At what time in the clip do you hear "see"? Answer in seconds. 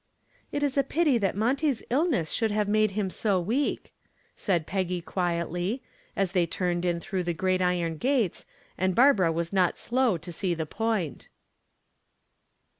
10.33-10.55